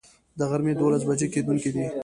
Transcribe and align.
د 0.37 0.39
غرمي 0.49 0.73
دولس 0.81 1.03
بجي 1.07 1.27
کیدونکی 1.33 1.69
دی 1.75 1.85